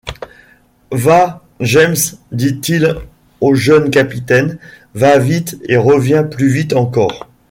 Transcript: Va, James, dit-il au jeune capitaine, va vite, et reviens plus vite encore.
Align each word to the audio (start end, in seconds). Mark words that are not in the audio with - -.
Va, 0.93 1.43
James, 1.59 1.93
dit-il 2.31 2.95
au 3.39 3.53
jeune 3.53 3.91
capitaine, 3.91 4.57
va 4.95 5.19
vite, 5.19 5.59
et 5.69 5.77
reviens 5.77 6.23
plus 6.23 6.49
vite 6.49 6.73
encore. 6.73 7.29